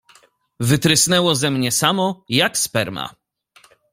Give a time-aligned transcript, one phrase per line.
[0.59, 3.15] Wytrysnęło ze mnie samo, jak sperma.